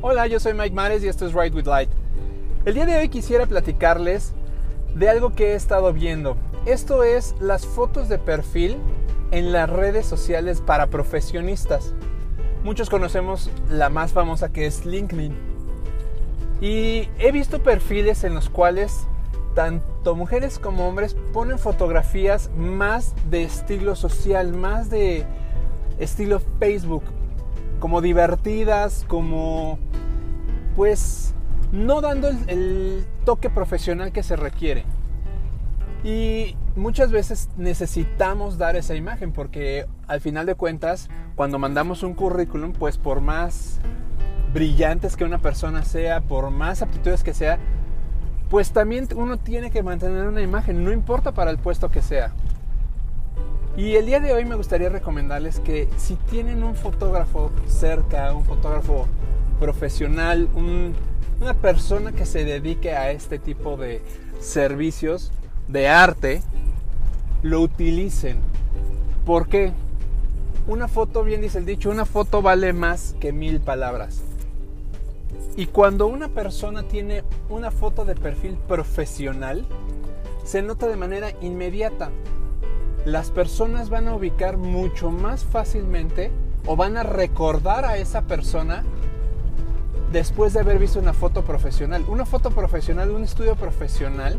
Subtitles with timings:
[0.00, 1.90] Hola, yo soy Mike Mares y esto es Ride with Light.
[2.64, 4.32] El día de hoy quisiera platicarles
[4.94, 6.36] de algo que he estado viendo.
[6.66, 8.76] Esto es las fotos de perfil
[9.32, 11.94] en las redes sociales para profesionistas.
[12.62, 15.34] Muchos conocemos la más famosa que es LinkedIn.
[16.60, 19.00] Y he visto perfiles en los cuales
[19.56, 25.26] tanto mujeres como hombres ponen fotografías más de estilo social, más de
[25.98, 27.02] estilo Facebook,
[27.80, 29.78] como divertidas, como
[30.78, 31.34] pues
[31.72, 34.84] no dando el, toque profesional que se requiere.
[36.04, 42.14] Y muchas veces necesitamos dar esa imagen porque al final de cuentas, cuando mandamos un
[42.14, 43.80] currículum, pues por más
[44.54, 47.58] brillantes que una persona sea, por más aptitudes que sea,
[48.48, 52.30] pues también uno tiene que mantener una imagen, no importa para el puesto que sea.
[53.76, 58.44] Y el día de hoy me gustaría recomendarles que si tienen un fotógrafo cerca, un
[58.44, 59.08] fotógrafo
[59.58, 60.48] profesional,
[61.40, 64.02] una persona que se dedique a este tipo de
[64.40, 65.32] servicios
[65.68, 66.42] de arte,
[67.42, 68.38] lo utilicen.
[69.24, 69.72] ¿Por qué?
[70.66, 74.22] Una foto, bien dice el dicho, una foto vale más que mil palabras.
[75.56, 79.66] Y cuando una persona tiene una foto de perfil profesional,
[80.44, 82.10] se nota de manera inmediata.
[83.04, 86.30] Las personas van a ubicar mucho más fácilmente
[86.66, 88.84] o van a recordar a esa persona
[90.12, 92.04] después de haber visto una foto profesional.
[92.08, 94.38] Una foto profesional, un estudio profesional,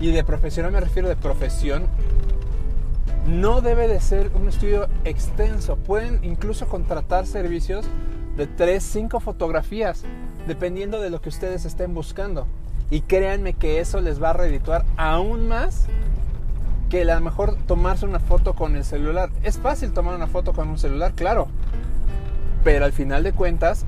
[0.00, 1.86] y de profesional me refiero de profesión,
[3.26, 5.76] no debe de ser un estudio extenso.
[5.76, 7.84] Pueden incluso contratar servicios
[8.36, 10.04] de 3, 5 fotografías,
[10.46, 12.46] dependiendo de lo que ustedes estén buscando.
[12.90, 15.86] Y créanme que eso les va a redituar aún más
[16.88, 19.30] que a lo mejor tomarse una foto con el celular.
[19.44, 21.46] Es fácil tomar una foto con un celular, claro.
[22.64, 23.86] Pero al final de cuentas,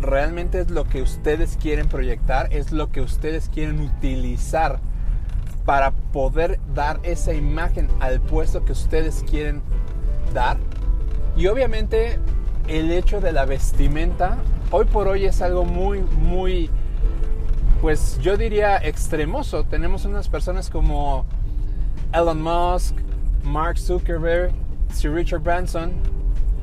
[0.00, 4.80] realmente es lo que ustedes quieren proyectar, es lo que ustedes quieren utilizar
[5.64, 9.62] para poder dar esa imagen al puesto que ustedes quieren
[10.32, 10.58] dar.
[11.36, 12.18] Y obviamente
[12.68, 14.38] el hecho de la vestimenta
[14.70, 16.70] hoy por hoy es algo muy, muy,
[17.80, 19.64] pues yo diría extremoso.
[19.64, 21.24] Tenemos unas personas como
[22.12, 22.94] Elon Musk,
[23.42, 24.52] Mark Zuckerberg,
[24.92, 25.92] Sir Richard Branson,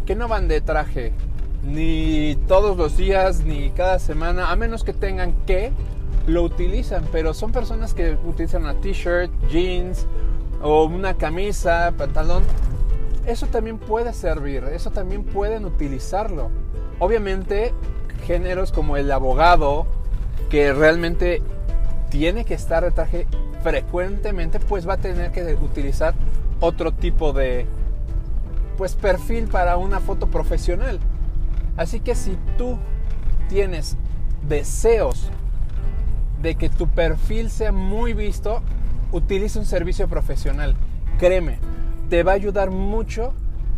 [0.05, 1.13] que no van de traje
[1.63, 5.71] ni todos los días, ni cada semana, a menos que tengan que,
[6.27, 10.05] lo utilizan, pero son personas que utilizan una t-shirt, jeans
[10.61, 12.43] o una camisa, pantalón
[13.25, 16.49] eso también puede servir, eso también pueden utilizarlo.
[16.99, 17.73] Obviamente,
[18.25, 19.85] géneros como el abogado,
[20.49, 21.41] que realmente
[22.09, 23.27] tiene que estar de traje
[23.63, 26.13] frecuentemente, pues va a tener que utilizar
[26.59, 27.67] otro tipo de
[28.77, 30.99] pues perfil para una foto profesional.
[31.77, 32.77] Así que si tú
[33.49, 33.97] tienes
[34.47, 35.29] deseos
[36.41, 38.61] de que tu perfil sea muy visto,
[39.11, 40.75] utiliza un servicio profesional.
[41.19, 41.59] Créeme,
[42.09, 43.33] te va a ayudar mucho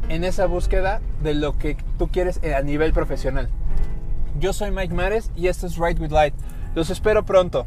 [0.10, 3.50] en esa búsqueda de lo que tú quieres a nivel profesional.
[4.40, 6.34] Yo soy Mike Mares y esto es Ride with Light.
[6.76, 7.66] Los espero pronto.